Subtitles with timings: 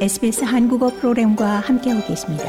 [0.00, 2.44] SBS 한국어 프로그램과 함께하고 계십니다.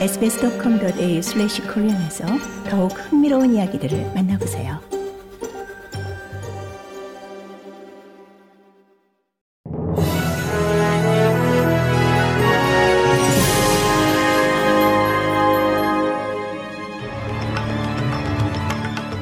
[0.00, 2.26] sbs.com.au/korean에서
[2.68, 4.80] 더욱 흥미로운 이야기들을 만나보세요.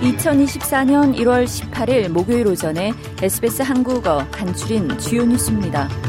[0.01, 6.06] (2024년 1월 18일) 목요일 오전에 SBS 한국어 간추린 주요 뉴스입니다.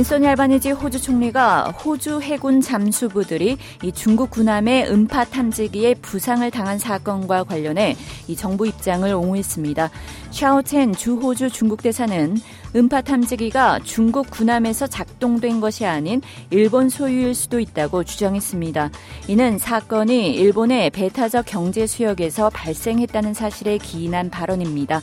[0.00, 7.44] 앤소니 알바니지 호주 총리가 호주 해군 잠수부들이 이 중국 군함의 음파 탐지기에 부상을 당한 사건과
[7.44, 9.90] 관련해 이 정부 입장을 옹호했습니다.
[10.30, 12.34] 샤오첸 주호주 중국 대사는
[12.74, 18.90] 음파 탐지기가 중국 군함에서 작동된 것이 아닌 일본 소유일 수도 있다고 주장했습니다.
[19.28, 25.02] 이는 사건이 일본의 배타적 경제 수역에서 발생했다는 사실에 기인한 발언입니다.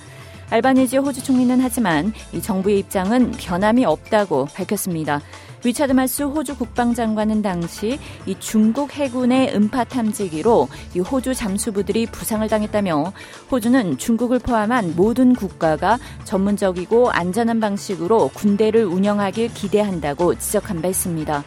[0.50, 5.22] 알바니지 호주 총리는 하지만 이 정부의 입장은 변함이 없다고 밝혔습니다.
[5.66, 13.12] 위차드 마스 호주 국방장관은 당시 이 중국 해군의 음파 탐지기로 이 호주 잠수부들이 부상을 당했다며
[13.52, 21.44] 호주는 중국을 포함한 모든 국가가 전문적이고 안전한 방식으로 군대를 운영하길 기대한다고 지적한 바 있습니다.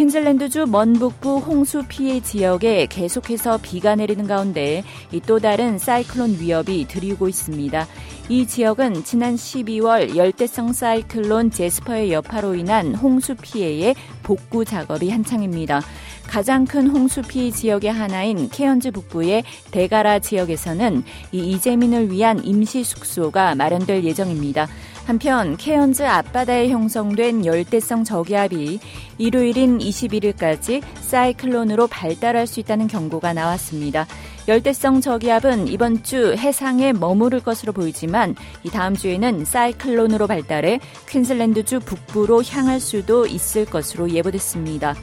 [0.00, 4.82] 퀸즐랜드주 먼 북부 홍수 피해 지역에 계속해서 비가 내리는 가운데
[5.26, 7.86] 또 다른 사이클론 위협이 들이고 있습니다.
[8.30, 15.82] 이 지역은 지난 12월 열대성 사이클론 제스퍼의 여파로 인한 홍수 피해의 복구 작업이 한창입니다.
[16.26, 23.54] 가장 큰 홍수 피해 지역의 하나인 케언즈 북부의 데가라 지역에서는 이 이재민을 위한 임시 숙소가
[23.54, 24.66] 마련될 예정입니다.
[25.06, 28.78] 한편 케언즈 앞바다에 형성된 열대성 저기압이
[29.18, 34.06] 일요일인 21일까지 사이클론으로 발달할 수 있다는 경고가 나왔습니다.
[34.48, 42.42] 열대성 저기압은 이번 주 해상에 머무를 것으로 보이지만 이 다음 주에는 사이클론으로 발달해 퀸슬랜드주 북부로
[42.42, 44.94] 향할 수도 있을 것으로 예보됐습니다.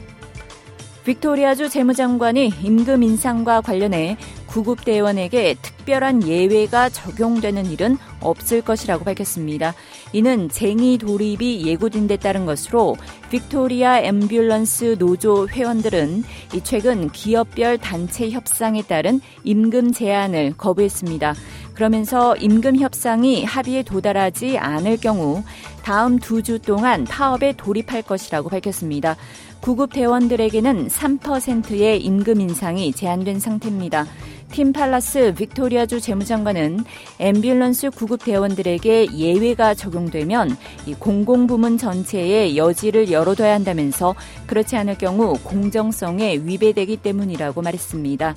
[1.04, 9.74] 빅토리아주 재무장관이 임금 인상과 관련해 구급대원에게 특별한 예외가 적용되는 일은 없을 것이라고 밝혔습니다.
[10.12, 12.96] 이는 쟁의 돌입이 예고된 데 따른 것으로
[13.30, 21.34] 빅토리아 앰뷸런스 노조 회원들은 이 최근 기업별 단체 협상에 따른 임금 제한을 거부했습니다.
[21.74, 25.44] 그러면서 임금 협상이 합의에 도달하지 않을 경우
[25.84, 29.16] 다음 두 주 동안 파업에 돌입할 것이라고 밝혔습니다.
[29.60, 34.06] 구급 대원들에게는 3%의 임금 인상이 제한된 상태입니다.
[34.50, 36.84] 팀 팔라스 빅토리아주 재무장관은
[37.18, 44.14] 앰뷸런스 구급 대원들에게 예외가 적용되면 이 공공부문 전체에 여지를 열어둬야 한다면서
[44.46, 48.34] 그렇지 않을 경우 공정성에 위배되기 때문이라고 말했습니다.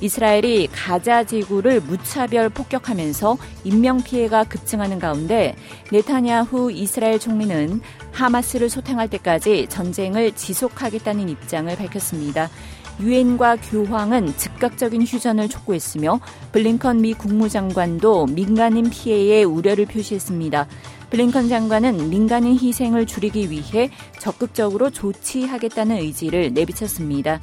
[0.00, 5.54] 이스라엘이 가자 지구를 무차별 폭격하면서 인명 피해가 급증하는 가운데
[5.92, 7.80] 네타냐후 이스라엘 총리는
[8.10, 12.50] 하마스를 소탕할 때까지 전쟁을 지속하겠다는 입장을 밝혔습니다.
[13.02, 16.20] 유엔과 교황은 즉각적인 휴전을 촉구했으며
[16.52, 20.68] 블링컨 미 국무장관도 민간인 피해에 우려를 표시했습니다.
[21.12, 27.38] 블링컨 장관은 민간인 희생을 줄이기 위해 적극적으로 조치하겠다는 의지를 내비쳤습니다.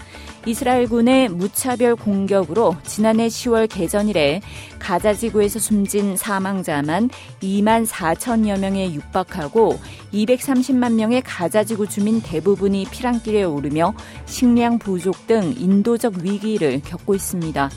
[0.47, 4.41] 이스라엘군의 무차별 공격으로 지난해 10월 개전 이래
[4.79, 7.11] 가자 지구에서 숨진 사망자만
[7.43, 9.77] 2만 4천여 명에 육박하고
[10.13, 13.93] 230만 명의 가자 지구 주민 대부분이 피랑길에 오르며
[14.25, 17.69] 식량 부족 등 인도적 위기를 겪고 있습니다.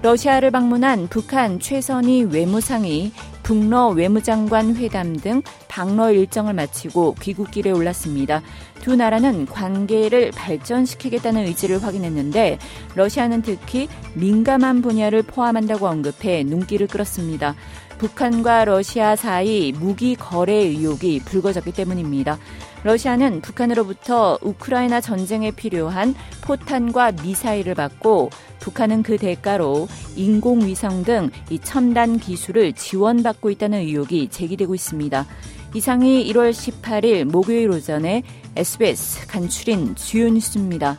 [0.00, 3.12] 러시아를 방문한 북한 최선희 외무상이
[3.48, 8.42] 북러 외무장관 회담 등 방러 일정을 마치고 귀국길에 올랐습니다.
[8.82, 12.58] 두 나라는 관계를 발전시키겠다는 의지를 확인했는데
[12.94, 17.54] 러시아는 특히 민감한 분야를 포함한다고 언급해 눈길을 끌었습니다.
[17.96, 22.38] 북한과 러시아 사이 무기 거래 의혹이 불거졌기 때문입니다.
[22.84, 28.30] 러시아는 북한으로부터 우크라이나 전쟁에 필요한 포탄과 미사일을 받고
[28.60, 35.26] 북한은 그 대가로 인공위성 등 이 첨단 기술을 지원 받고 있다는 의혹이 제기되고 있습니다.
[35.74, 38.22] 이상이 1월 18일 목요일 오전에
[38.56, 40.98] SBS 간추린 주요 뉴스입니다.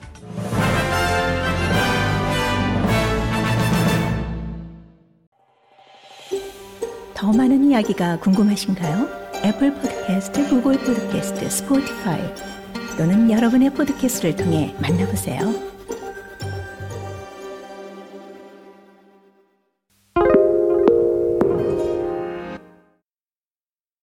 [7.13, 9.07] 더 많은 이야기가 궁금하신가요?
[9.44, 12.21] 애플 포드캐스트, 구글 포드캐스트, 스포티파이
[12.97, 15.69] 또는 여러분의 포드캐스트를 통해 만나보세요.